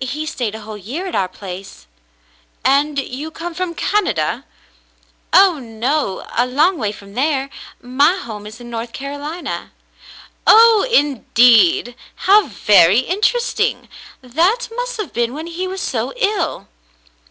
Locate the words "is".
8.46-8.62